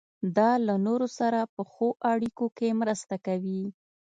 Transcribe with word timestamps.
دا 0.37 0.51
له 0.67 0.73
نورو 0.85 1.07
سره 1.19 1.39
په 1.55 1.61
ښو 1.71 1.87
اړیکو 2.11 2.45
کې 2.57 2.77
مرسته 2.81 3.15
کوي. 3.25 3.61